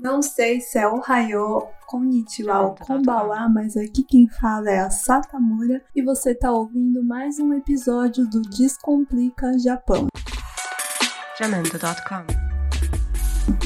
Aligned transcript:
Não 0.00 0.22
sei 0.22 0.60
se 0.60 0.78
é 0.78 0.86
Ohio, 0.86 1.66
Konnichiwa 1.88 2.60
ou 2.60 2.74
Konbawa, 2.76 3.48
mas 3.48 3.76
aqui 3.76 4.04
quem 4.04 4.28
fala 4.28 4.70
é 4.70 4.78
a 4.78 4.90
Satamura 4.90 5.82
e 5.92 6.00
você 6.00 6.32
tá 6.32 6.52
ouvindo 6.52 7.02
mais 7.02 7.40
um 7.40 7.52
episódio 7.52 8.24
do 8.28 8.40
Descomplica 8.42 9.58
Japão. 9.58 10.06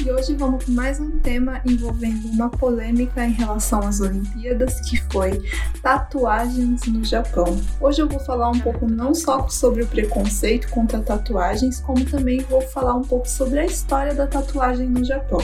E 0.03 0.11
hoje 0.11 0.33
vamos 0.35 0.65
com 0.65 0.71
mais 0.71 0.99
um 0.99 1.19
tema 1.19 1.61
envolvendo 1.65 2.27
uma 2.29 2.49
polêmica 2.49 3.23
em 3.23 3.31
relação 3.31 3.81
às 3.81 4.01
Olimpíadas, 4.01 4.81
que 4.89 4.97
foi 5.11 5.39
tatuagens 5.83 6.87
no 6.87 7.03
Japão. 7.05 7.45
Hoje 7.79 8.01
eu 8.01 8.09
vou 8.09 8.19
falar 8.21 8.49
um 8.49 8.59
pouco 8.59 8.87
não 8.87 9.13
só 9.13 9.47
sobre 9.49 9.83
o 9.83 9.87
preconceito 9.87 10.67
contra 10.71 10.99
tatuagens, 10.99 11.79
como 11.79 12.03
também 12.09 12.39
vou 12.41 12.61
falar 12.61 12.95
um 12.95 13.03
pouco 13.03 13.29
sobre 13.29 13.59
a 13.59 13.65
história 13.65 14.15
da 14.15 14.25
tatuagem 14.25 14.89
no 14.89 15.03
Japão. 15.03 15.41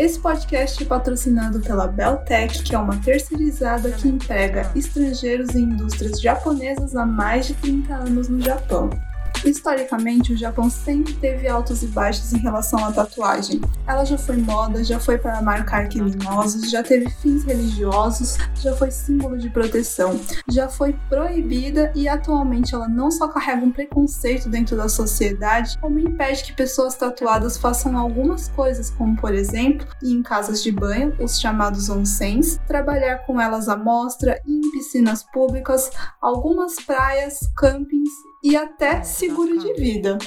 Esse 0.00 0.18
podcast 0.18 0.82
é 0.82 0.86
patrocinado 0.86 1.60
pela 1.60 1.86
Beltec, 1.86 2.62
que 2.62 2.74
é 2.74 2.78
uma 2.78 2.96
terceirizada 3.02 3.90
que 3.90 4.08
emprega 4.08 4.72
estrangeiros 4.74 5.54
em 5.54 5.64
indústrias 5.64 6.18
japonesas 6.18 6.96
há 6.96 7.04
mais 7.04 7.48
de 7.48 7.54
30 7.56 7.94
anos 7.96 8.26
no 8.30 8.40
Japão. 8.40 8.88
Historicamente, 9.44 10.32
o 10.32 10.36
Japão 10.36 10.68
sempre 10.68 11.14
teve 11.14 11.48
altos 11.48 11.82
e 11.82 11.86
baixos 11.86 12.32
em 12.32 12.38
relação 12.38 12.84
à 12.84 12.92
tatuagem. 12.92 13.60
Ela 13.86 14.04
já 14.04 14.18
foi 14.18 14.36
moda, 14.36 14.84
já 14.84 15.00
foi 15.00 15.18
para 15.18 15.40
marcar 15.40 15.88
criminosos, 15.88 16.70
já 16.70 16.82
teve 16.82 17.08
fins 17.10 17.44
religiosos, 17.44 18.36
já 18.56 18.74
foi 18.76 18.90
símbolo 18.90 19.38
de 19.38 19.48
proteção, 19.48 20.20
já 20.48 20.68
foi 20.68 20.94
proibida 21.08 21.90
e 21.94 22.08
atualmente 22.08 22.74
ela 22.74 22.88
não 22.88 23.10
só 23.10 23.28
carrega 23.28 23.64
um 23.64 23.72
preconceito 23.72 24.48
dentro 24.48 24.76
da 24.76 24.88
sociedade, 24.88 25.78
como 25.78 25.98
impede 25.98 26.44
que 26.44 26.52
pessoas 26.52 26.94
tatuadas 26.94 27.56
façam 27.56 27.96
algumas 27.96 28.48
coisas, 28.48 28.90
como 28.90 29.16
por 29.16 29.34
exemplo, 29.34 29.86
ir 30.02 30.12
em 30.12 30.22
casas 30.22 30.62
de 30.62 30.70
banho, 30.70 31.14
os 31.18 31.40
chamados 31.40 31.88
onsens, 31.88 32.60
trabalhar 32.66 33.18
com 33.26 33.40
elas 33.40 33.68
à 33.68 33.76
mostra, 33.76 34.40
ir 34.46 34.60
em 34.60 34.70
piscinas 34.70 35.22
públicas, 35.22 35.90
algumas 36.20 36.76
praias, 36.76 37.40
campings 37.56 38.10
e 38.42 38.56
até 38.56 39.02
seguro 39.02 39.58
de 39.58 39.72
vida. 39.74 40.18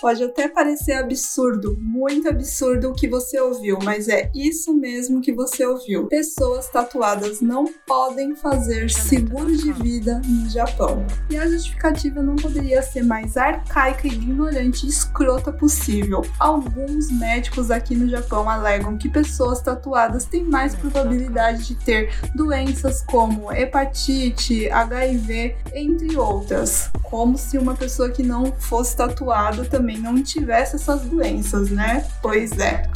Pode 0.00 0.22
até 0.22 0.46
parecer 0.46 0.92
absurdo, 0.92 1.76
muito 1.80 2.28
absurdo 2.28 2.90
o 2.90 2.94
que 2.94 3.08
você 3.08 3.40
ouviu, 3.40 3.78
mas 3.82 4.08
é 4.08 4.30
isso 4.34 4.74
mesmo 4.74 5.22
que 5.22 5.32
você 5.32 5.64
ouviu. 5.64 6.06
Pessoas 6.06 6.68
tatuadas 6.68 7.40
não 7.40 7.64
podem 7.86 8.34
fazer 8.34 8.90
seguro 8.90 9.56
de 9.56 9.72
vida 9.72 10.20
no 10.24 10.50
Japão. 10.50 11.04
E 11.30 11.36
a 11.36 11.46
justificativa 11.48 12.22
não 12.22 12.36
poderia 12.36 12.82
ser 12.82 13.02
mais 13.02 13.38
arcaica, 13.38 14.06
ignorante 14.06 14.84
e 14.84 14.90
escrota 14.90 15.50
possível. 15.50 16.22
Alguns 16.38 17.10
médicos 17.10 17.70
aqui 17.70 17.94
no 17.94 18.08
Japão 18.08 18.50
alegam 18.50 18.98
que 18.98 19.08
pessoas 19.08 19.62
tatuadas 19.62 20.26
têm 20.26 20.44
mais 20.44 20.74
probabilidade 20.74 21.66
de 21.68 21.74
ter 21.74 22.12
doenças 22.34 23.02
como 23.02 23.50
hepatite, 23.50 24.68
HIV, 24.68 25.56
entre 25.74 26.16
outras. 26.18 26.90
Como 27.02 27.38
se 27.38 27.56
uma 27.56 27.74
pessoa 27.74 28.10
que 28.10 28.22
não 28.22 28.52
fosse 28.52 28.94
tatuada 28.94 29.64
também 29.64 29.85
também 29.86 29.98
não 29.98 30.20
tivesse 30.20 30.74
essas 30.74 31.02
doenças, 31.02 31.70
né? 31.70 32.04
Pois 32.20 32.58
é. 32.58 32.90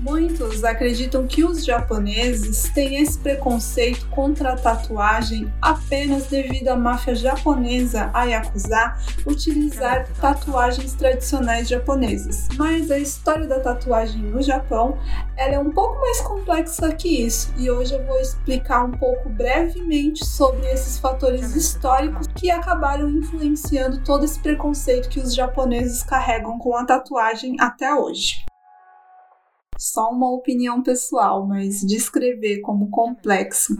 Muitos 0.00 0.64
acreditam 0.64 1.26
que 1.26 1.44
os 1.44 1.62
japoneses 1.62 2.70
têm 2.70 3.02
esse 3.02 3.18
preconceito 3.18 4.08
contra 4.08 4.54
a 4.54 4.56
tatuagem 4.56 5.52
apenas 5.60 6.24
devido 6.26 6.68
à 6.68 6.76
máfia 6.76 7.14
japonesa, 7.14 8.10
a 8.14 8.24
Yakuza, 8.24 8.96
utilizar 9.26 10.08
tatuagens 10.18 10.94
tradicionais 10.94 11.68
japonesas. 11.68 12.48
Mas 12.56 12.90
a 12.90 12.98
história 12.98 13.46
da 13.46 13.60
tatuagem 13.60 14.22
no 14.22 14.40
Japão 14.40 14.96
ela 15.36 15.56
é 15.56 15.58
um 15.58 15.70
pouco 15.70 16.00
mais 16.00 16.22
complexa 16.22 16.92
que 16.94 17.22
isso, 17.26 17.52
e 17.58 17.70
hoje 17.70 17.94
eu 17.94 18.02
vou 18.06 18.18
explicar 18.18 18.84
um 18.84 18.92
pouco 18.92 19.28
brevemente 19.28 20.24
sobre 20.24 20.66
esses 20.70 20.98
fatores 20.98 21.54
históricos 21.54 22.26
que 22.34 22.50
acabaram 22.50 23.10
influenciando 23.10 24.02
todo 24.02 24.24
esse 24.24 24.40
preconceito 24.40 25.10
que 25.10 25.20
os 25.20 25.34
japoneses 25.34 26.02
carregam 26.02 26.58
com 26.58 26.74
a 26.74 26.86
tatuagem 26.86 27.56
até 27.60 27.94
hoje 27.94 28.49
só 29.80 30.10
uma 30.10 30.30
opinião 30.30 30.82
pessoal, 30.82 31.46
mas 31.46 31.80
descrever 31.80 32.60
como 32.60 32.90
complexo 32.90 33.74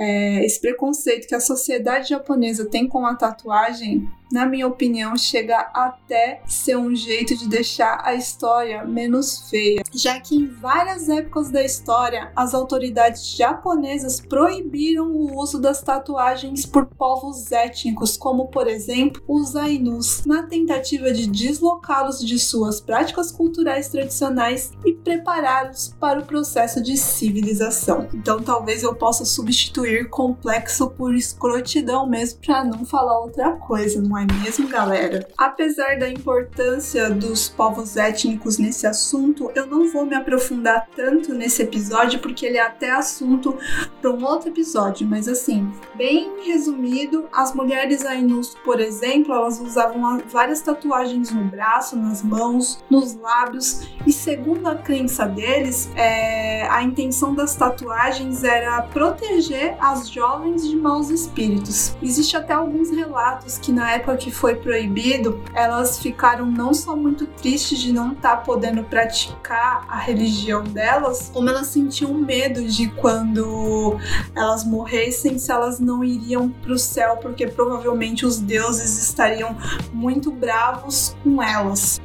é, 0.00 0.42
esse 0.46 0.58
preconceito 0.58 1.28
que 1.28 1.34
a 1.34 1.40
sociedade 1.40 2.08
japonesa 2.08 2.64
tem 2.64 2.88
com 2.88 3.04
a 3.04 3.14
tatuagem 3.14 4.08
na 4.32 4.46
minha 4.46 4.66
opinião, 4.66 5.16
chega 5.16 5.58
até 5.74 6.40
ser 6.46 6.76
um 6.76 6.94
jeito 6.94 7.36
de 7.36 7.48
deixar 7.48 8.00
a 8.04 8.14
história 8.14 8.84
menos 8.84 9.50
feia, 9.50 9.82
já 9.92 10.20
que 10.20 10.36
em 10.36 10.46
várias 10.46 11.08
épocas 11.08 11.50
da 11.50 11.64
história 11.64 12.30
as 12.36 12.54
autoridades 12.54 13.34
japonesas 13.34 14.20
proibiram 14.20 15.10
o 15.10 15.36
uso 15.36 15.58
das 15.58 15.82
tatuagens 15.82 16.64
por 16.64 16.86
povos 16.86 17.50
étnicos, 17.50 18.16
como 18.16 18.46
por 18.46 18.68
exemplo 18.68 19.20
os 19.26 19.56
Ainus, 19.56 20.24
na 20.24 20.44
tentativa 20.44 21.12
de 21.12 21.26
deslocá-los 21.26 22.24
de 22.24 22.38
suas 22.38 22.80
práticas 22.80 23.32
culturais 23.32 23.88
tradicionais 23.88 24.70
e 24.84 24.92
prepará-los 24.92 25.92
para 25.98 26.20
o 26.20 26.24
processo 26.24 26.80
de 26.80 26.96
civilização. 26.96 28.08
Então 28.14 28.40
talvez 28.40 28.84
eu 28.84 28.94
possa 28.94 29.24
substituir 29.24 29.89
complexo 30.08 30.90
por 30.90 31.14
escrotidão 31.14 32.06
mesmo 32.06 32.40
para 32.44 32.64
não 32.64 32.84
falar 32.84 33.20
outra 33.20 33.52
coisa, 33.52 34.00
não 34.00 34.16
é? 34.16 34.26
mesmo, 34.42 34.68
galera? 34.68 35.26
Apesar 35.36 35.98
da 35.98 36.08
importância 36.08 37.10
dos 37.10 37.48
povos 37.48 37.96
étnicos 37.96 38.58
nesse 38.58 38.86
assunto, 38.86 39.50
eu 39.54 39.66
não 39.66 39.90
vou 39.92 40.06
me 40.06 40.14
aprofundar 40.14 40.86
tanto 40.94 41.34
nesse 41.34 41.62
episódio 41.62 42.20
porque 42.20 42.46
ele 42.46 42.56
é 42.56 42.62
até 42.62 42.90
assunto 42.90 43.56
para 44.00 44.10
um 44.10 44.24
outro 44.24 44.48
episódio, 44.48 45.06
mas 45.06 45.28
assim, 45.28 45.70
bem 45.94 46.44
resumido, 46.44 47.28
as 47.32 47.54
mulheres 47.54 48.04
Ainus, 48.04 48.54
por 48.64 48.80
exemplo, 48.80 49.34
elas 49.34 49.60
usavam 49.60 50.20
várias 50.30 50.60
tatuagens 50.60 51.30
no 51.30 51.44
braço, 51.44 51.96
nas 51.96 52.22
mãos, 52.22 52.82
nos 52.90 53.14
lábios, 53.14 53.88
e 54.06 54.12
segundo 54.12 54.66
a 54.68 54.76
crença 54.76 55.26
deles, 55.26 55.90
é, 55.96 56.66
a 56.68 56.82
intenção 56.82 57.34
das 57.34 57.54
tatuagens 57.54 58.44
era 58.44 58.82
proteger 58.82 59.69
as 59.78 60.08
jovens 60.08 60.66
de 60.68 60.76
maus 60.76 61.10
espíritos. 61.10 61.96
Existe 62.02 62.36
até 62.36 62.52
alguns 62.52 62.90
relatos 62.90 63.58
que 63.58 63.72
na 63.72 63.92
época 63.92 64.16
que 64.16 64.30
foi 64.30 64.54
proibido, 64.56 65.42
elas 65.54 65.98
ficaram 65.98 66.46
não 66.46 66.72
só 66.72 66.96
muito 66.96 67.26
tristes 67.26 67.78
de 67.78 67.92
não 67.92 68.12
estar 68.12 68.36
tá 68.36 68.42
podendo 68.42 68.82
praticar 68.84 69.84
a 69.88 69.98
religião 69.98 70.64
delas, 70.64 71.30
como 71.32 71.48
elas 71.48 71.68
sentiam 71.68 72.14
medo 72.14 72.64
de 72.64 72.88
quando 72.88 73.96
elas 74.34 74.64
morressem, 74.64 75.38
se 75.38 75.50
elas 75.50 75.78
não 75.80 76.02
iriam 76.02 76.48
para 76.48 76.72
o 76.72 76.78
céu, 76.78 77.16
porque 77.18 77.46
provavelmente 77.46 78.24
os 78.26 78.38
deuses 78.38 78.98
estariam 79.02 79.56
muito 79.92 80.30
bravos 80.30 81.16
com 81.22 81.42
elas. 81.42 82.00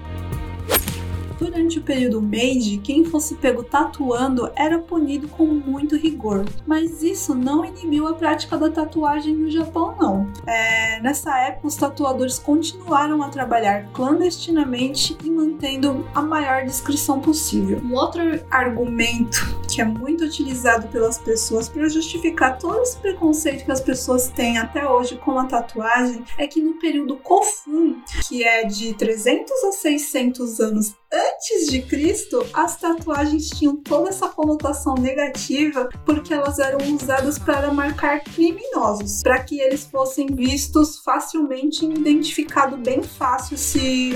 Durante 1.37 1.79
o 1.79 1.81
período 1.81 2.21
Meiji, 2.21 2.77
quem 2.77 3.03
fosse 3.03 3.35
pego 3.35 3.63
tatuando 3.63 4.51
era 4.55 4.79
punido 4.79 5.27
com 5.27 5.45
muito 5.45 5.95
rigor, 5.95 6.45
mas 6.65 7.03
isso 7.03 7.35
não 7.35 7.65
inibiu 7.65 8.07
a 8.07 8.13
prática 8.13 8.57
da 8.57 8.69
tatuagem 8.69 9.35
no 9.35 9.49
Japão, 9.49 9.95
não. 9.99 10.31
É, 10.47 11.01
nessa 11.01 11.37
época, 11.39 11.67
os 11.67 11.75
tatuadores 11.75 12.39
continuaram 12.39 13.21
a 13.21 13.29
trabalhar 13.29 13.89
clandestinamente 13.91 15.17
e 15.23 15.29
mantendo 15.29 16.07
a 16.13 16.21
maior 16.21 16.63
discrição 16.65 17.19
possível. 17.19 17.81
Um 17.83 17.93
outro 17.93 18.21
argumento 18.49 19.55
que 19.69 19.81
é 19.81 19.85
muito 19.85 20.23
utilizado 20.23 20.87
pelas 20.87 21.17
pessoas 21.17 21.67
para 21.67 21.89
justificar 21.89 22.57
todo 22.57 22.81
esse 22.81 22.97
preconceito 22.97 23.65
que 23.65 23.71
as 23.71 23.81
pessoas 23.81 24.29
têm 24.29 24.57
até 24.57 24.87
hoje 24.87 25.17
com 25.17 25.37
a 25.37 25.45
tatuagem 25.45 26.23
é 26.37 26.47
que 26.47 26.61
no 26.61 26.75
período 26.75 27.17
Kofun, 27.17 27.97
que 28.27 28.43
é 28.43 28.63
de 28.65 28.93
300 28.93 29.51
a 29.65 29.71
600 29.71 30.59
anos 30.59 30.95
antes 31.15 31.67
de 31.67 31.81
Cristo, 31.81 32.45
as 32.53 32.75
tatuagens 32.75 33.49
tinham 33.49 33.77
toda 33.77 34.09
essa 34.09 34.27
conotação 34.27 34.95
negativa 34.95 35.87
porque 36.05 36.33
elas 36.33 36.59
eram 36.59 36.79
usadas 36.93 37.39
para 37.39 37.71
marcar 37.71 38.19
criminosos, 38.21 39.21
para 39.23 39.41
que 39.43 39.59
eles 39.59 39.85
fossem 39.85 40.27
vistos 40.27 40.99
facilmente 40.99 41.85
e 41.85 41.89
identificados 41.89 42.77
bem 42.79 43.01
fácil 43.01 43.57
se 43.57 44.13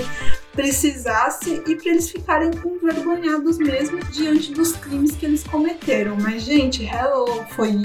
precisasse 0.52 1.62
e 1.66 1.76
para 1.76 1.90
eles 1.90 2.10
ficarem 2.10 2.50
envergonhados 2.50 3.56
mesmo 3.58 3.98
diante 4.06 4.52
dos 4.52 4.72
crimes 4.72 5.16
que 5.16 5.24
eles 5.24 5.42
cometeram. 5.44 6.16
Mas 6.20 6.42
gente, 6.42 6.84
hello, 6.84 7.44
foi 7.54 7.82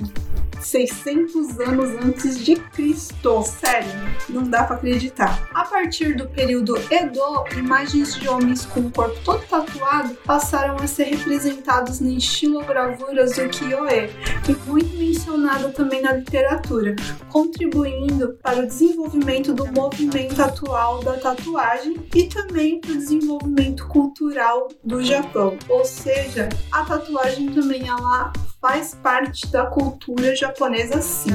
600 0.62 1.60
anos 1.60 1.90
antes 2.04 2.44
de 2.44 2.56
Cristo. 2.56 3.44
Sério, 3.44 3.90
não 4.30 4.44
dá 4.44 4.64
para 4.64 4.76
acreditar. 4.78 5.50
A 5.54 5.64
partir 5.66 6.16
do 6.16 6.28
período 6.28 6.76
Edo, 6.90 7.46
imagens 7.58 8.16
de 8.16 8.28
homens 8.28 8.66
com 8.66 8.82
o 8.82 8.92
corpo 8.92 9.20
todo 9.24 9.46
tatuado 9.48 10.16
passaram 10.26 10.76
a 10.78 10.88
ser 10.88 11.06
representados 11.06 12.02
em 12.02 12.18
estilogravuras 12.18 13.36
do 13.36 13.50
Kyoe, 13.50 14.10
e 14.48 14.70
muito 14.70 14.98
mencionada 14.98 15.70
também 15.70 16.02
na 16.02 16.14
literatura, 16.14 16.96
contribuindo 17.30 18.38
para 18.42 18.60
o 18.60 18.68
desenvolvimento 18.68 19.54
do 19.54 19.66
movimento 19.72 20.42
atual 20.42 21.04
da 21.04 21.14
tatuagem 21.14 21.96
e 22.14 22.24
também 22.24 22.80
para 22.80 22.92
o 22.92 22.98
desenvolvimento 22.98 23.88
cultural 23.88 24.70
do 24.84 25.04
Japão. 25.04 25.58
Ou 25.70 25.86
seja, 25.86 26.50
a 26.72 26.84
tatuagem 26.86 27.50
também 27.50 27.88
ela 27.88 28.32
faz 28.66 28.96
parte 28.96 29.46
da 29.46 29.68
cultura 29.68 30.36
japonesa 30.36 31.00
sim. 31.00 31.30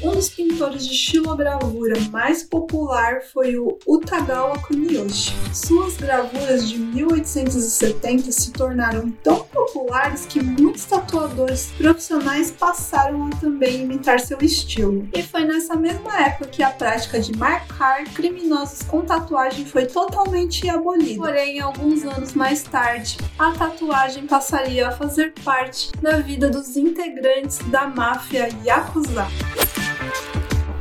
Um 0.00 0.12
dos 0.12 0.28
pintores 0.28 0.86
de 0.86 0.94
xilogravura 0.94 1.98
mais 2.12 2.44
popular 2.44 3.22
foi 3.32 3.58
o 3.58 3.76
Utagawa 3.84 4.56
Kuniyoshi. 4.56 5.34
Suas 5.52 5.96
gravuras 5.96 6.68
de 6.68 6.78
1870 6.78 8.30
se 8.30 8.52
tornaram 8.52 9.10
tão 9.24 9.45
populares 9.56 10.26
que 10.26 10.42
muitos 10.42 10.84
tatuadores 10.84 11.72
profissionais 11.78 12.50
passaram 12.50 13.26
a 13.26 13.30
também 13.30 13.82
imitar 13.82 14.20
seu 14.20 14.38
estilo. 14.42 15.08
E 15.14 15.22
foi 15.22 15.44
nessa 15.44 15.74
mesma 15.74 16.20
época 16.20 16.50
que 16.50 16.62
a 16.62 16.70
prática 16.70 17.18
de 17.18 17.36
marcar 17.36 18.04
criminosos 18.04 18.82
com 18.82 19.00
tatuagem 19.00 19.64
foi 19.64 19.86
totalmente 19.86 20.68
abolida. 20.68 21.18
Porém, 21.18 21.58
alguns 21.58 22.04
anos 22.04 22.34
mais 22.34 22.62
tarde, 22.62 23.16
a 23.38 23.52
tatuagem 23.52 24.26
passaria 24.26 24.88
a 24.88 24.92
fazer 24.92 25.32
parte 25.42 25.90
da 26.02 26.18
vida 26.18 26.50
dos 26.50 26.76
integrantes 26.76 27.58
da 27.70 27.86
máfia 27.88 28.48
Yakuza. 28.64 29.26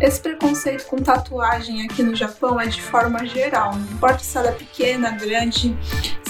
Esse 0.02 0.20
preconceito 0.20 0.86
com 0.88 0.98
tatuagem 0.98 1.86
aqui 1.86 2.04
no 2.04 2.14
Japão 2.14 2.60
é 2.60 2.68
de 2.68 2.82
forma 2.82 3.26
geral, 3.26 3.76
não 3.76 3.94
importa 3.94 4.20
se 4.20 4.38
ela 4.38 4.50
é 4.50 4.52
pequena, 4.52 5.12
grande, 5.12 5.76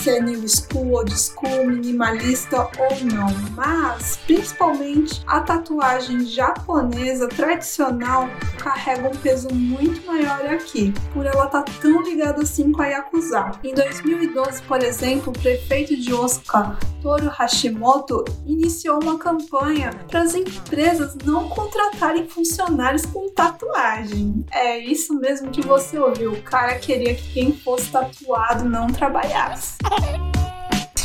se 0.05 0.11
é 0.11 0.21
new 0.21 0.47
school, 0.47 0.97
old 0.97 1.11
school, 1.19 1.65
minimalista 1.65 2.69
ou 2.77 3.05
não, 3.11 3.27
mas 3.55 4.17
principalmente 4.17 5.23
a 5.25 5.39
tatuagem 5.39 6.27
japonesa 6.27 7.27
tradicional 7.27 8.29
carrega 8.59 9.07
um 9.07 9.15
peso 9.15 9.51
muito 9.51 10.05
maior 10.05 10.45
aqui, 10.45 10.93
por 11.11 11.25
ela 11.25 11.45
estar 11.45 11.63
tá 11.63 11.71
tão 11.81 12.03
ligada 12.03 12.43
assim 12.43 12.71
com 12.71 12.83
a 12.83 12.87
Yakuza. 12.87 13.53
Em 13.63 13.73
2012, 13.73 14.61
por 14.61 14.83
exemplo, 14.83 15.33
o 15.35 15.39
prefeito 15.39 15.97
de 15.97 16.13
Osaka, 16.13 16.77
Toru 17.01 17.27
Hashimoto, 17.27 18.25
iniciou 18.45 18.99
uma 19.01 19.17
campanha 19.17 19.91
para 20.07 20.21
as 20.21 20.35
empresas 20.35 21.15
não 21.23 21.49
contratarem 21.49 22.27
funcionários 22.27 23.07
com 23.07 23.29
tatuagem. 23.29 24.45
É 24.51 24.77
isso 24.77 25.15
mesmo 25.15 25.49
que 25.49 25.61
você 25.61 25.97
ouviu. 25.97 26.33
O 26.33 26.41
cara 26.43 26.75
queria 26.75 27.15
que 27.15 27.33
quem 27.33 27.53
fosse 27.53 27.91
tatuado 27.91 28.67
não 28.69 28.87
trabalhasse. 28.87 29.77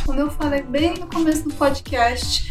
Como 0.04 0.19
eu 0.19 0.31
falei 0.31 0.62
bem 0.62 0.94
no 0.94 1.06
começo 1.06 1.44
do 1.44 1.54
podcast, 1.54 2.50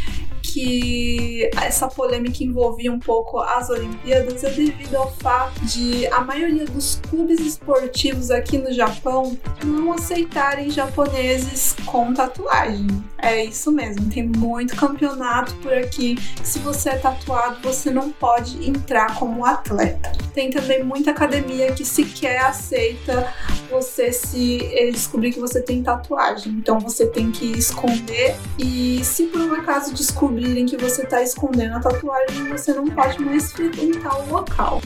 que 0.54 1.50
essa 1.62 1.88
polêmica 1.88 2.44
envolvia 2.44 2.92
um 2.92 3.00
pouco 3.00 3.40
as 3.40 3.70
Olimpíadas 3.70 4.44
é 4.44 4.50
devido 4.50 4.96
ao 4.96 5.12
fato 5.14 5.64
de 5.66 6.08
a 6.08 6.22
maioria 6.22 6.66
dos 6.66 7.00
clubes 7.10 7.40
esportivos 7.40 8.32
aqui 8.32 8.58
no 8.58 8.72
Japão 8.74 9.38
não 9.64 9.94
aceitarem 9.94 10.70
japoneses 10.70 11.76
com 11.86 12.14
tatuagem. 12.14 12.88
É 13.18 13.44
isso 13.46 13.72
mesmo, 13.72 14.10
tem 14.10 14.28
muito 14.28 14.76
campeonato 14.76 15.54
por 15.58 15.74
aqui. 15.74 16.18
Se 16.44 16.60
você 16.60 16.90
é 16.90 16.98
tatuado, 16.98 17.58
você 17.62 17.92
não 17.92 18.12
pode 18.12 18.68
entrar 18.68 19.16
como 19.18 19.46
atleta. 19.46 20.12
Tem 20.40 20.50
também 20.50 20.82
muita 20.82 21.12
academia 21.12 21.74
que 21.74 21.84
sequer 21.84 22.38
aceita 22.38 23.28
você 23.70 24.10
se 24.10 24.64
ele 24.72 24.94
descobrir 24.94 25.34
que 25.34 25.40
você 25.40 25.62
tem 25.62 25.84
tatuagem. 25.84 26.54
Então 26.54 26.80
você 26.80 27.08
tem 27.08 27.30
que 27.30 27.46
esconder 27.46 28.38
e 28.58 29.04
se 29.04 29.26
por 29.26 29.42
um 29.42 29.54
acaso 29.56 29.94
descobrirem 29.94 30.66
que 30.66 30.78
você 30.78 31.04
está 31.04 31.22
escondendo 31.22 31.76
a 31.76 31.82
tatuagem, 31.82 32.48
você 32.48 32.72
não 32.72 32.88
pode 32.88 33.22
mais 33.22 33.52
frequentar 33.52 34.18
o 34.18 34.32
local. 34.32 34.82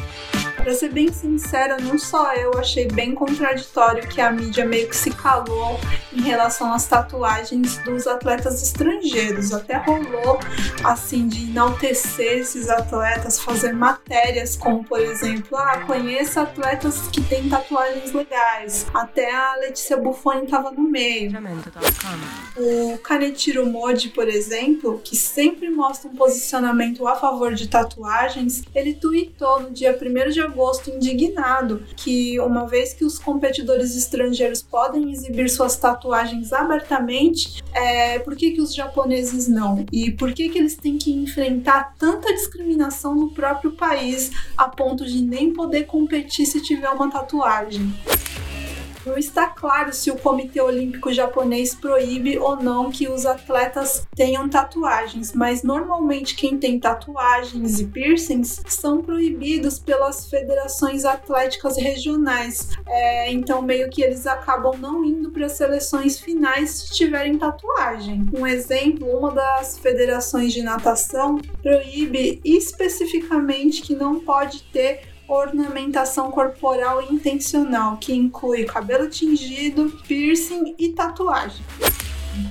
Pra 0.64 0.74
ser 0.74 0.94
bem 0.94 1.12
sincera, 1.12 1.76
não 1.78 2.00
só 2.00 2.34
eu 2.36 2.58
achei 2.58 2.88
bem 2.88 3.14
contraditório 3.14 4.08
que 4.08 4.22
a 4.22 4.32
mídia 4.32 4.66
meio 4.66 4.88
que 4.88 4.96
se 4.96 5.12
calou 5.12 5.78
em 6.14 6.22
relação 6.22 6.74
às 6.74 6.88
tatuagens 6.88 7.80
dos 7.80 8.08
atletas 8.08 8.64
estrangeiros. 8.64 9.52
Até 9.52 9.76
rolou, 9.76 10.40
assim, 10.86 11.28
de 11.28 11.50
enaltecer 11.50 12.38
esses 12.38 12.70
atletas, 12.70 13.42
fazer 13.42 13.74
matérias 13.74 14.56
como, 14.56 14.86
por 14.86 15.02
exemplo, 15.02 15.58
ah, 15.58 15.82
conheça 15.86 16.44
atletas 16.44 17.10
que 17.12 17.20
têm 17.20 17.50
tatuagens 17.50 18.14
legais. 18.14 18.88
Até 18.94 19.36
a 19.36 19.58
Letícia 19.58 19.98
Buffoni 19.98 20.46
estava 20.46 20.72
no 20.72 20.84
meio. 20.84 21.30
O 22.56 22.98
Kanechiro 23.00 23.66
Modi, 23.66 24.10
por 24.10 24.30
exemplo, 24.30 25.02
que 25.04 25.18
sempre 25.18 25.70
mostra 25.70 26.10
um 26.10 26.16
posicionamento 26.16 27.06
a 27.06 27.18
favor 27.18 27.54
de 27.54 27.68
tatuagens, 27.68 28.64
ele 28.74 28.94
tweetou 28.94 29.60
no 29.60 29.72
dia 29.72 29.92
1 29.92 30.30
de 30.30 30.40
agosto 30.40 30.53
indignado 30.90 31.84
que, 31.96 32.40
uma 32.40 32.68
vez 32.68 32.94
que 32.94 33.06
os 33.06 33.18
competidores 33.20 33.96
estrangeiros 33.96 34.62
podem 34.62 35.12
exibir 35.12 35.50
suas 35.50 35.78
tatuagens 35.78 36.54
abertamente, 36.54 37.64
é, 37.74 38.20
por 38.20 38.36
que, 38.36 38.52
que 38.52 38.62
os 38.62 38.74
japoneses 38.74 39.48
não? 39.48 39.86
E 39.92 40.12
por 40.12 40.34
que, 40.34 40.50
que 40.50 40.60
eles 40.60 40.76
têm 40.76 40.98
que 40.98 41.12
enfrentar 41.12 41.96
tanta 41.98 42.34
discriminação 42.34 43.16
no 43.16 43.32
próprio 43.32 43.72
país 43.72 44.32
a 44.58 44.68
ponto 44.68 45.06
de 45.06 45.22
nem 45.22 45.54
poder 45.54 45.86
competir 45.86 46.46
se 46.46 46.62
tiver 46.62 46.90
uma 46.90 47.10
tatuagem? 47.10 47.94
Não 49.06 49.18
está 49.18 49.48
claro 49.48 49.92
se 49.92 50.10
o 50.10 50.18
Comitê 50.18 50.62
Olímpico 50.62 51.12
Japonês 51.12 51.76
proíbe 51.76 52.38
ou 52.40 52.56
não 52.56 52.90
que 52.90 53.08
os 53.08 53.26
atletas 53.26 54.08
tenham 54.16 54.48
tatuagens, 54.48 55.34
mas 55.34 55.62
normalmente 55.62 56.36
quem 56.36 56.58
tem 56.58 56.80
tatuagens 56.80 57.80
e 57.80 57.86
piercings 57.86 58.62
são 58.68 59.02
proibidos 59.02 59.78
pelas 59.78 60.30
federações 60.30 61.04
atléticas 61.04 61.78
regionais. 61.78 62.70
É, 62.88 63.32
então, 63.32 63.62
meio 63.62 63.90
que 63.90 64.02
eles 64.02 64.26
acabam 64.26 64.78
não 64.80 65.04
indo 65.04 65.32
para 65.32 65.48
as 65.48 65.54
seleções 65.54 66.20
finais 66.20 66.72
se 66.72 66.94
tiverem 66.94 67.38
tatuagem. 67.38 68.26
Um 68.34 68.48
exemplo, 68.48 69.08
uma 69.08 69.32
das 69.32 69.78
federações 69.78 70.54
de 70.54 70.64
natação 70.64 71.40
proíbe 71.62 72.40
especificamente 72.44 73.82
que 73.82 73.96
não 73.96 74.20
pode 74.20 74.64
ter 74.72 75.13
ornamentação 75.28 76.32
corporal 76.32 77.02
intencional, 77.02 77.98
que 77.98 78.14
inclui 78.14 78.66
cabelo 78.66 79.10
tingido, 79.10 79.90
piercing 80.08 80.76
e 80.78 80.90
tatuagem 80.90 81.64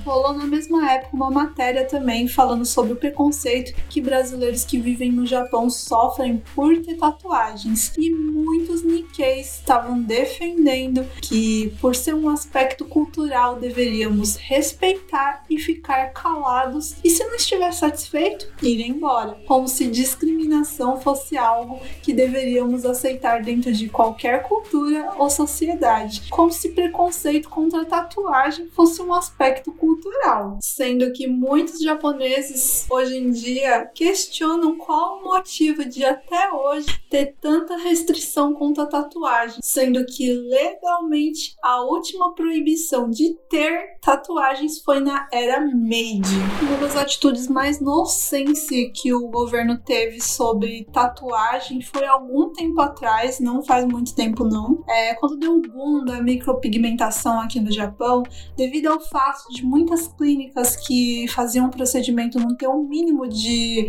rolou 0.05 0.33
na 0.33 0.45
mesma 0.45 0.91
época 0.91 1.15
uma 1.15 1.29
matéria 1.29 1.85
também 1.85 2.27
falando 2.27 2.65
sobre 2.65 2.93
o 2.93 2.95
preconceito 2.95 3.73
que 3.89 4.01
brasileiros 4.01 4.63
que 4.63 4.79
vivem 4.79 5.11
no 5.11 5.25
Japão 5.25 5.69
sofrem 5.69 6.41
por 6.55 6.77
ter 6.81 6.95
tatuagens. 6.95 7.93
E 7.97 8.09
muitos 8.09 8.83
Nikkeis 8.83 9.59
estavam 9.59 10.01
defendendo 10.01 11.05
que, 11.21 11.73
por 11.81 11.95
ser 11.95 12.13
um 12.13 12.29
aspecto 12.29 12.85
cultural, 12.85 13.55
deveríamos 13.55 14.35
respeitar 14.35 15.43
e 15.49 15.57
ficar 15.57 16.13
calados, 16.13 16.95
e 17.03 17.09
se 17.09 17.23
não 17.23 17.35
estiver 17.35 17.71
satisfeito, 17.71 18.47
ir 18.61 18.81
embora. 18.81 19.37
Como 19.47 19.67
se 19.67 19.87
discriminação 19.87 20.99
fosse 20.99 21.37
algo 21.37 21.79
que 22.01 22.13
deveríamos 22.13 22.85
aceitar 22.85 23.41
dentro 23.41 23.71
de 23.71 23.89
qualquer 23.89 24.43
cultura 24.43 25.13
ou 25.17 25.29
sociedade. 25.29 26.23
Como 26.29 26.51
se 26.51 26.69
preconceito 26.69 27.49
contra 27.49 27.85
tatuagem 27.85 28.67
fosse 28.69 29.01
um 29.01 29.13
aspecto 29.13 29.72
cultural, 29.77 30.57
sendo 30.61 31.11
que 31.11 31.27
muitos 31.27 31.81
japoneses 31.81 32.85
hoje 32.89 33.17
em 33.17 33.31
dia 33.31 33.85
questionam 33.93 34.77
qual 34.77 35.19
o 35.19 35.23
motivo 35.23 35.85
de 35.85 36.03
até 36.03 36.51
hoje 36.51 36.87
ter 37.09 37.35
tanta 37.39 37.77
restrição 37.77 38.53
contra 38.53 38.83
a 38.83 38.87
tatuagem, 38.87 39.59
sendo 39.61 40.05
que 40.05 40.31
legalmente 40.31 41.55
a 41.61 41.83
última 41.83 42.33
proibição 42.33 43.09
de 43.09 43.35
ter 43.49 43.97
tatuagens 44.01 44.79
foi 44.79 44.99
na 44.99 45.27
era 45.31 45.59
Meiji. 45.59 46.35
Uma 46.61 46.77
das 46.77 46.95
atitudes 46.95 47.47
mais 47.47 47.79
nonsense 47.79 48.91
que 48.95 49.13
o 49.13 49.27
governo 49.27 49.77
teve 49.77 50.21
sobre 50.21 50.85
tatuagem 50.91 51.81
foi 51.81 52.05
algum 52.05 52.51
tempo 52.51 52.81
atrás, 52.81 53.39
não 53.39 53.63
faz 53.63 53.85
muito 53.85 54.15
tempo 54.15 54.43
não, 54.43 54.83
é 54.87 55.13
quando 55.15 55.37
deu 55.37 55.55
o 55.55 55.61
boom 55.61 56.03
da 56.03 56.21
micropigmentação 56.21 57.39
aqui 57.39 57.59
no 57.59 57.71
Japão, 57.71 58.23
devido 58.55 58.87
ao 58.87 58.99
fato 58.99 59.49
de 59.49 59.62
muitas 59.65 60.07
clínicas 60.07 60.75
que 60.75 61.27
faziam 61.29 61.67
o 61.67 61.71
procedimento 61.71 62.39
não 62.39 62.55
ter 62.55 62.67
um 62.67 62.83
mínimo 62.83 63.27
de 63.27 63.87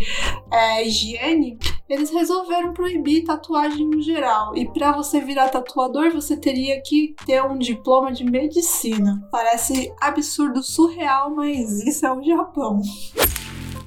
é, 0.53 0.87
higiene, 0.87 1.59
eles 1.89 2.11
resolveram 2.11 2.73
proibir 2.73 3.25
tatuagem 3.25 3.87
no 3.89 4.01
geral. 4.01 4.57
E 4.57 4.67
para 4.67 4.93
você 4.93 5.21
virar 5.21 5.49
tatuador, 5.49 6.11
você 6.13 6.37
teria 6.37 6.81
que 6.81 7.15
ter 7.27 7.43
um 7.45 7.59
diploma 7.59 8.13
de 8.13 8.25
medicina. 8.25 9.27
Parece 9.31 9.93
absurdo, 10.01 10.63
surreal, 10.63 11.35
mas 11.35 11.83
isso 11.87 12.07
é 12.07 12.13
o 12.13 12.23
Japão. 12.23 12.81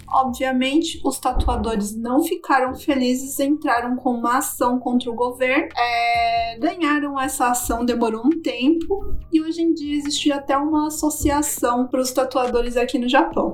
Obviamente, 0.09 1.01
os 1.03 1.19
tatuadores 1.19 1.95
não 1.95 2.23
ficaram 2.23 2.73
felizes, 2.75 3.39
entraram 3.39 3.95
com 3.95 4.11
uma 4.11 4.37
ação 4.37 4.79
contra 4.79 5.11
o 5.11 5.15
governo, 5.15 5.67
é, 5.77 6.57
ganharam 6.59 7.19
essa 7.19 7.49
ação, 7.49 7.85
demorou 7.85 8.25
um 8.25 8.41
tempo, 8.41 9.13
e 9.31 9.41
hoje 9.41 9.61
em 9.61 9.73
dia 9.73 9.95
existe 9.95 10.31
até 10.31 10.57
uma 10.57 10.87
associação 10.87 11.87
para 11.87 12.01
os 12.01 12.11
tatuadores 12.11 12.77
aqui 12.77 12.97
no 12.97 13.09
Japão. 13.09 13.53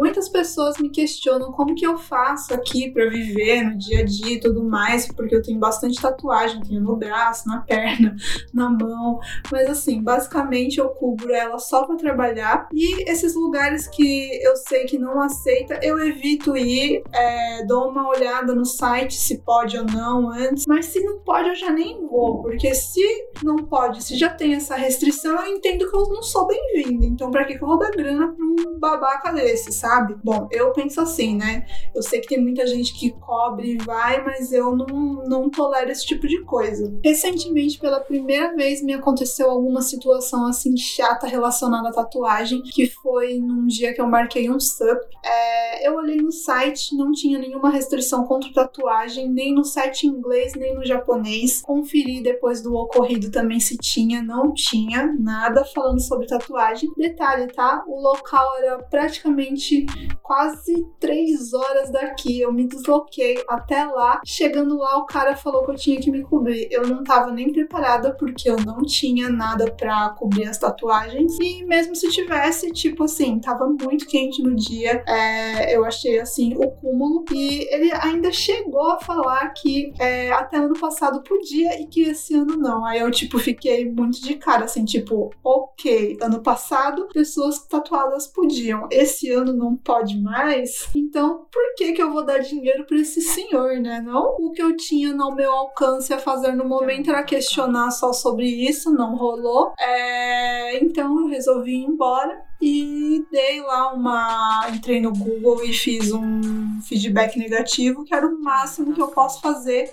Muitas 0.00 0.30
pessoas 0.30 0.78
me 0.78 0.88
questionam 0.88 1.52
como 1.52 1.74
que 1.74 1.86
eu 1.86 1.98
faço 1.98 2.54
aqui 2.54 2.90
para 2.90 3.10
viver 3.10 3.64
no 3.64 3.76
dia 3.76 4.00
a 4.00 4.02
dia 4.02 4.36
e 4.36 4.40
tudo 4.40 4.64
mais, 4.64 5.06
porque 5.12 5.34
eu 5.34 5.42
tenho 5.42 5.58
bastante 5.58 6.00
tatuagem, 6.00 6.62
tenho 6.62 6.80
no 6.80 6.96
braço, 6.96 7.46
na 7.46 7.58
perna, 7.58 8.16
na 8.54 8.70
mão, 8.70 9.20
mas 9.52 9.68
assim, 9.68 10.02
basicamente 10.02 10.78
eu 10.78 10.88
cubro 10.88 11.30
ela 11.30 11.58
só 11.58 11.84
para 11.84 11.96
trabalhar. 11.96 12.66
E 12.72 13.10
esses 13.10 13.34
lugares 13.34 13.86
que 13.88 14.42
eu 14.42 14.56
sei 14.56 14.86
que 14.86 14.98
não 14.98 15.20
aceita, 15.20 15.78
eu 15.82 15.98
evito 15.98 16.56
ir, 16.56 17.02
é, 17.12 17.66
dou 17.66 17.90
uma 17.90 18.08
olhada 18.08 18.54
no 18.54 18.64
site 18.64 19.12
se 19.12 19.42
pode 19.42 19.76
ou 19.76 19.84
não 19.84 20.30
antes, 20.30 20.64
mas 20.66 20.86
se 20.86 21.04
não 21.04 21.18
pode 21.18 21.50
eu 21.50 21.54
já 21.54 21.70
nem 21.70 22.06
vou, 22.06 22.40
porque 22.40 22.74
se 22.74 23.04
não 23.42 23.56
pode, 23.56 24.02
se 24.02 24.16
já 24.16 24.30
tem 24.30 24.54
essa 24.54 24.76
restrição, 24.76 25.44
eu 25.44 25.56
entendo 25.56 25.90
que 25.90 25.94
eu 25.94 26.08
não 26.08 26.22
sou 26.22 26.46
bem-vinda, 26.46 27.04
então 27.04 27.30
para 27.30 27.44
que 27.44 27.62
eu 27.62 27.68
vou 27.68 27.78
dar 27.78 27.90
grana 27.90 28.28
pra 28.28 28.46
um 28.46 28.78
babaca 28.78 29.30
desse, 29.30 29.70
sabe? 29.72 29.89
Sabe? 29.90 30.16
Bom, 30.22 30.48
eu 30.52 30.72
penso 30.72 31.00
assim, 31.00 31.36
né? 31.36 31.66
Eu 31.94 32.02
sei 32.02 32.20
que 32.20 32.28
tem 32.28 32.40
muita 32.40 32.64
gente 32.66 32.94
que 32.94 33.10
cobre 33.10 33.72
e 33.72 33.78
vai, 33.78 34.22
mas 34.24 34.52
eu 34.52 34.76
não, 34.76 34.86
não 35.26 35.50
tolero 35.50 35.90
esse 35.90 36.06
tipo 36.06 36.28
de 36.28 36.42
coisa. 36.44 36.96
Recentemente, 37.04 37.78
pela 37.78 37.98
primeira 37.98 38.54
vez, 38.54 38.82
me 38.82 38.94
aconteceu 38.94 39.50
alguma 39.50 39.82
situação 39.82 40.46
assim 40.46 40.76
chata 40.76 41.26
relacionada 41.26 41.88
à 41.88 41.92
tatuagem, 41.92 42.62
que 42.62 42.86
foi 42.86 43.38
num 43.38 43.66
dia 43.66 43.92
que 43.92 44.00
eu 44.00 44.06
marquei 44.06 44.48
um 44.48 44.60
SUP. 44.60 45.00
É, 45.24 45.88
eu 45.88 45.96
olhei 45.96 46.18
no 46.18 46.30
site, 46.30 46.96
não 46.96 47.10
tinha 47.10 47.38
nenhuma 47.38 47.70
restrição 47.70 48.24
contra 48.24 48.52
tatuagem, 48.52 49.28
nem 49.28 49.52
no 49.52 49.64
site 49.64 50.06
inglês, 50.06 50.52
nem 50.54 50.74
no 50.74 50.84
japonês. 50.84 51.62
Conferi 51.62 52.22
depois 52.22 52.62
do 52.62 52.74
ocorrido 52.74 53.30
também 53.30 53.58
se 53.58 53.76
tinha, 53.76 54.22
não 54.22 54.52
tinha 54.52 55.12
nada 55.18 55.64
falando 55.64 56.00
sobre 56.00 56.26
tatuagem. 56.26 56.88
Detalhe, 56.96 57.48
tá? 57.48 57.82
O 57.88 58.00
local 58.00 58.56
era 58.58 58.78
praticamente 58.78 59.79
quase 60.22 60.86
três 60.98 61.52
horas 61.52 61.90
daqui. 61.90 62.40
Eu 62.40 62.52
me 62.52 62.66
desloquei 62.66 63.42
até 63.48 63.84
lá. 63.84 64.20
Chegando 64.24 64.78
lá, 64.78 64.98
o 64.98 65.06
cara 65.06 65.36
falou 65.36 65.64
que 65.64 65.72
eu 65.72 65.76
tinha 65.76 66.00
que 66.00 66.10
me 66.10 66.22
cobrir. 66.22 66.68
Eu 66.70 66.86
não 66.86 67.02
tava 67.02 67.32
nem 67.32 67.52
preparada 67.52 68.14
porque 68.14 68.48
eu 68.48 68.56
não 68.58 68.82
tinha 68.82 69.28
nada 69.28 69.70
para 69.70 70.10
cobrir 70.10 70.48
as 70.48 70.58
tatuagens. 70.58 71.36
E 71.40 71.64
mesmo 71.64 71.94
se 71.94 72.10
tivesse, 72.10 72.70
tipo 72.72 73.04
assim, 73.04 73.38
tava 73.38 73.66
muito 73.66 74.06
quente 74.06 74.42
no 74.42 74.54
dia. 74.54 75.02
É, 75.06 75.76
eu 75.76 75.84
achei 75.84 76.18
assim 76.20 76.54
o 76.56 76.70
cúmulo. 76.70 77.24
E 77.32 77.68
ele 77.72 77.92
ainda 77.92 78.32
chegou 78.32 78.90
a 78.90 79.00
falar 79.00 79.48
que 79.50 79.92
é, 79.98 80.30
até 80.32 80.58
ano 80.58 80.78
passado 80.78 81.22
podia 81.22 81.80
e 81.80 81.86
que 81.86 82.02
esse 82.02 82.34
ano 82.34 82.56
não. 82.56 82.84
Aí 82.84 83.00
eu, 83.00 83.10
tipo, 83.10 83.38
fiquei 83.38 83.90
muito 83.90 84.20
de 84.22 84.34
cara, 84.34 84.64
assim, 84.64 84.84
tipo, 84.84 85.30
ok, 85.42 86.18
ano 86.20 86.42
passado 86.42 87.08
pessoas 87.12 87.58
tatuadas 87.66 88.26
podiam. 88.26 88.88
Esse 88.90 89.30
ano 89.30 89.52
não 89.52 89.69
não 89.70 89.76
pode 89.76 90.18
mais, 90.18 90.88
então 90.94 91.46
por 91.50 91.74
que 91.76 91.92
que 91.92 92.02
eu 92.02 92.10
vou 92.12 92.24
dar 92.24 92.38
dinheiro 92.38 92.84
para 92.84 92.98
esse 92.98 93.20
senhor, 93.20 93.78
né? 93.80 94.00
Não 94.00 94.36
o 94.38 94.50
que 94.50 94.62
eu 94.62 94.76
tinha 94.76 95.12
no 95.12 95.34
meu 95.34 95.50
alcance 95.50 96.12
a 96.12 96.18
fazer 96.18 96.52
no 96.52 96.64
momento 96.64 97.10
era 97.10 97.22
questionar 97.22 97.90
só 97.92 98.12
sobre 98.12 98.46
isso, 98.46 98.92
não 98.92 99.16
rolou. 99.16 99.72
É, 99.78 100.82
então 100.82 101.20
eu 101.20 101.26
resolvi 101.28 101.72
ir 101.72 101.84
embora 101.84 102.49
e 102.60 103.24
dei 103.30 103.62
lá 103.62 103.92
uma. 103.92 104.68
Entrei 104.70 105.00
no 105.00 105.12
Google 105.12 105.64
e 105.64 105.72
fiz 105.72 106.12
um 106.12 106.80
feedback 106.82 107.38
negativo, 107.38 108.04
que 108.04 108.14
era 108.14 108.26
o 108.26 108.38
máximo 108.42 108.92
que 108.92 109.00
eu 109.00 109.08
posso 109.08 109.40
fazer. 109.40 109.90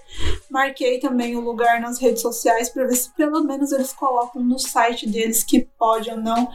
Marquei 0.51 0.99
também 0.99 1.35
o 1.35 1.39
lugar 1.39 1.79
nas 1.79 1.99
redes 1.99 2.21
sociais 2.21 2.69
para 2.69 2.85
ver 2.85 2.95
se 2.95 3.09
pelo 3.11 3.43
menos 3.43 3.71
eles 3.71 3.93
colocam 3.93 4.43
no 4.43 4.59
site 4.59 5.07
deles 5.07 5.43
que 5.43 5.67
pode 5.79 6.09
ou 6.09 6.17
não. 6.17 6.49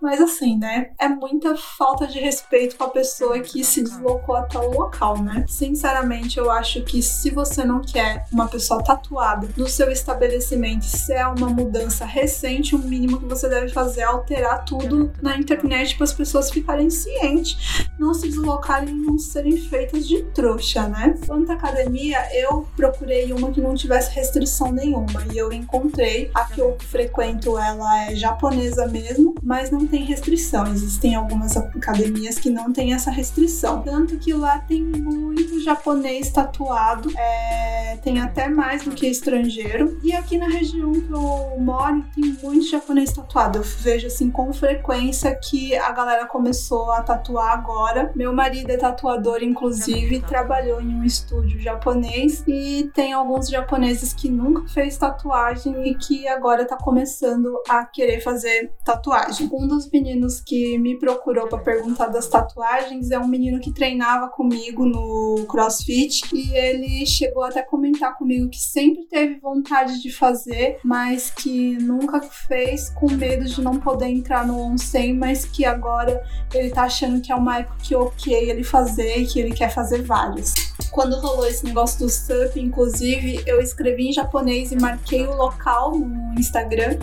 Mas 0.00 0.20
assim, 0.20 0.56
né? 0.56 0.92
É 0.98 1.08
muita 1.08 1.56
falta 1.56 2.06
de 2.06 2.20
respeito 2.20 2.76
com 2.76 2.84
a 2.84 2.90
pessoa 2.90 3.40
que 3.40 3.64
se 3.64 3.82
deslocou 3.82 4.36
até 4.36 4.56
o 4.56 4.70
local, 4.70 5.20
né? 5.20 5.44
Sinceramente, 5.48 6.38
eu 6.38 6.50
acho 6.50 6.82
que 6.84 7.02
se 7.02 7.30
você 7.30 7.64
não 7.64 7.80
quer 7.80 8.24
uma 8.32 8.46
pessoa 8.46 8.82
tatuada 8.82 9.48
no 9.56 9.68
seu 9.68 9.90
estabelecimento, 9.90 10.84
se 10.84 11.12
é 11.12 11.26
uma 11.26 11.48
mudança 11.48 12.04
recente, 12.04 12.76
o 12.76 12.78
mínimo 12.78 13.18
que 13.18 13.26
você 13.26 13.48
deve 13.48 13.70
fazer 13.70 14.02
é 14.02 14.04
alterar 14.04 14.64
tudo 14.64 15.12
na 15.20 15.36
internet 15.36 15.57
internet 15.58 15.96
para 15.96 16.04
as 16.04 16.12
pessoas 16.12 16.50
ficarem 16.50 16.88
cientes, 16.90 17.88
não 17.98 18.14
se 18.14 18.28
deslocarem 18.28 18.88
e 18.88 18.98
não 18.98 19.18
serem 19.18 19.56
feitas 19.56 20.06
de 20.06 20.22
trouxa, 20.32 20.88
né? 20.88 21.18
Quanto 21.26 21.50
à 21.50 21.54
academia, 21.54 22.18
eu 22.34 22.66
procurei 22.76 23.32
uma 23.32 23.50
que 23.50 23.60
não 23.60 23.74
tivesse 23.74 24.14
restrição 24.14 24.72
nenhuma 24.72 25.26
e 25.32 25.38
eu 25.38 25.52
encontrei. 25.52 26.30
A 26.34 26.44
que 26.44 26.60
eu 26.60 26.76
frequento, 26.78 27.58
ela 27.58 28.04
é 28.04 28.14
japonesa 28.14 28.86
mesmo, 28.86 29.34
mas 29.42 29.70
não 29.70 29.86
tem 29.86 30.04
restrição. 30.04 30.66
Existem 30.72 31.14
algumas 31.14 31.56
academias 31.56 32.38
que 32.38 32.50
não 32.50 32.72
tem 32.72 32.94
essa 32.94 33.10
restrição. 33.10 33.82
Tanto 33.82 34.16
que 34.18 34.32
lá 34.32 34.58
tem 34.60 34.82
muito 34.82 35.60
japonês 35.60 36.30
tatuado, 36.30 37.10
é, 37.16 37.98
tem 38.02 38.20
até 38.20 38.48
mais 38.48 38.84
do 38.84 38.92
que 38.92 39.06
estrangeiro. 39.06 39.98
E 40.02 40.12
aqui 40.12 40.38
na 40.38 40.48
região 40.48 40.92
que 40.92 41.10
eu 41.10 41.56
moro, 41.58 42.04
tem 42.14 42.36
muito 42.42 42.68
japonês 42.68 43.12
tatuado. 43.12 43.58
Eu 43.58 43.62
vejo 43.62 44.06
assim 44.06 44.30
com 44.30 44.52
frequência 44.52 45.34
que 45.48 45.74
a 45.74 45.90
galera 45.92 46.26
começou 46.26 46.90
a 46.92 47.02
tatuar 47.02 47.52
agora. 47.52 48.12
Meu 48.14 48.32
marido 48.32 48.70
é 48.70 48.76
tatuador, 48.76 49.42
inclusive, 49.42 50.20
trabalhou 50.20 50.80
em 50.80 50.94
um 50.94 51.04
estúdio 51.04 51.58
japonês 51.58 52.44
e 52.46 52.90
tem 52.94 53.12
alguns 53.12 53.48
japoneses 53.48 54.12
que 54.12 54.28
nunca 54.28 54.66
fez 54.68 54.98
tatuagem 54.98 55.88
e 55.88 55.94
que 55.94 56.28
agora 56.28 56.66
tá 56.66 56.76
começando 56.76 57.62
a 57.68 57.84
querer 57.84 58.20
fazer 58.20 58.72
tatuagem. 58.84 59.48
Um 59.52 59.66
dos 59.66 59.90
meninos 59.90 60.40
que 60.40 60.78
me 60.78 60.98
procurou 60.98 61.48
para 61.48 61.58
perguntar 61.58 62.08
das 62.08 62.28
tatuagens 62.28 63.10
é 63.10 63.18
um 63.18 63.26
menino 63.26 63.60
que 63.60 63.72
treinava 63.72 64.28
comigo 64.28 64.84
no 64.84 65.46
CrossFit 65.48 66.28
e 66.34 66.54
ele 66.54 67.06
chegou 67.06 67.44
até 67.44 67.60
a 67.60 67.66
comentar 67.66 68.16
comigo 68.16 68.50
que 68.50 68.60
sempre 68.60 69.06
teve 69.06 69.38
vontade 69.40 70.00
de 70.02 70.10
fazer, 70.12 70.78
mas 70.84 71.30
que 71.30 71.76
nunca 71.78 72.20
fez 72.20 72.90
com 72.90 73.10
medo 73.10 73.44
de 73.44 73.60
não 73.62 73.78
poder 73.78 74.08
entrar 74.08 74.46
no 74.46 74.58
onsen, 74.58 75.14
mas 75.14 75.37
mas 75.38 75.44
que 75.44 75.64
agora 75.64 76.22
ele 76.52 76.70
tá 76.70 76.84
achando 76.84 77.20
que 77.20 77.30
é 77.30 77.34
uma 77.34 77.58
época 77.58 77.76
que 77.82 77.94
ok 77.94 78.32
ele 78.32 78.64
fazer 78.64 79.18
e 79.18 79.26
que 79.26 79.38
ele 79.38 79.54
quer 79.54 79.70
fazer 79.70 80.02
vários. 80.02 80.67
Quando 80.90 81.18
rolou 81.20 81.46
esse 81.46 81.64
negócio 81.64 81.98
do 81.98 82.08
SUP, 82.08 82.56
inclusive, 82.56 83.42
eu 83.46 83.60
escrevi 83.60 84.08
em 84.08 84.12
japonês 84.12 84.72
e 84.72 84.76
marquei 84.76 85.26
o 85.26 85.34
local 85.34 85.96
no 85.96 86.38
Instagram. 86.38 86.98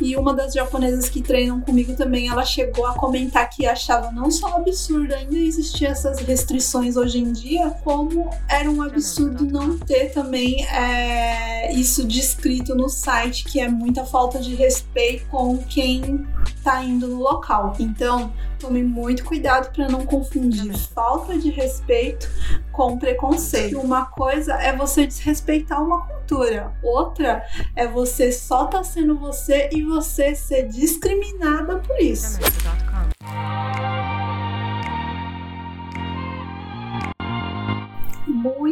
E 0.00 0.16
uma 0.16 0.34
das 0.34 0.54
japonesas 0.54 1.08
que 1.08 1.20
treinam 1.20 1.60
comigo 1.60 1.94
também, 1.94 2.28
ela 2.28 2.44
chegou 2.44 2.86
a 2.86 2.94
comentar 2.94 3.48
que 3.50 3.66
achava 3.66 4.10
não 4.10 4.30
só 4.30 4.56
absurdo 4.56 5.14
ainda 5.14 5.36
existir 5.36 5.86
essas 5.86 6.20
restrições 6.20 6.96
hoje 6.96 7.18
em 7.18 7.32
dia, 7.32 7.70
como 7.84 8.30
era 8.48 8.70
um 8.70 8.82
absurdo 8.82 9.44
não 9.44 9.78
ter 9.78 10.12
também 10.12 10.64
é, 10.66 11.72
isso 11.72 12.06
descrito 12.06 12.74
no 12.74 12.88
site, 12.88 13.44
que 13.44 13.60
é 13.60 13.68
muita 13.68 14.04
falta 14.04 14.38
de 14.38 14.54
respeito 14.54 15.26
com 15.26 15.58
quem 15.58 16.26
tá 16.62 16.82
indo 16.82 17.06
no 17.06 17.18
local. 17.18 17.76
Então, 17.78 18.32
tome 18.60 18.82
muito 18.82 19.24
cuidado 19.24 19.72
para 19.72 19.88
não 19.88 20.04
confundir 20.04 20.76
falta 20.94 21.36
de 21.36 21.50
respeito 21.50 22.30
com 22.70 22.98
preconceito. 22.98 23.80
Uma 23.80 24.04
coisa 24.04 24.54
é 24.54 24.76
você 24.76 25.06
desrespeitar 25.06 25.82
uma 25.82 26.06
cultura, 26.06 26.72
outra 26.82 27.44
é 27.74 27.88
você 27.88 28.30
só 28.30 28.66
tá 28.66 28.84
sendo 28.84 29.18
você 29.18 29.70
e 29.72 29.82
você 29.82 30.34
ser 30.34 30.68
discriminada 30.68 31.78
por 31.78 31.98
isso. 31.98 32.38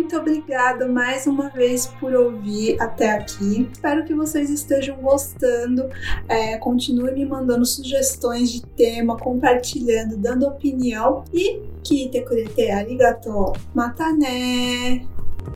Muito 0.08 0.16
obrigada 0.16 0.88
mais 0.88 1.26
uma 1.26 1.50
vez 1.50 1.84
por 1.84 2.14
ouvir 2.14 2.80
até 2.80 3.10
aqui. 3.10 3.68
Espero 3.70 4.06
que 4.06 4.14
vocês 4.14 4.48
estejam 4.48 4.96
gostando. 4.96 5.90
É, 6.26 6.56
continue 6.56 7.12
me 7.12 7.26
mandando 7.26 7.66
sugestões 7.66 8.50
de 8.50 8.64
tema, 8.64 9.18
compartilhando, 9.18 10.16
dando 10.16 10.46
opinião. 10.46 11.24
E 11.30 11.60
que 11.84 12.08
te 12.08 12.22
kurete 12.22 12.70
arigato. 12.70 13.52
Mata 13.74 14.10
né! 14.14 15.06